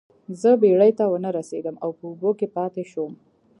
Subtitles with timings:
[0.41, 3.13] زه بیړۍ ته ونه رسیدم او په اوبو کې پاتې شوم.